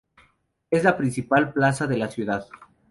[0.71, 2.47] Es la principal plaza de la ciudad.